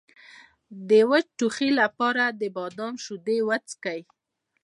[0.89, 4.01] د وچ ټوخي لپاره د بادام شیدې وڅښئ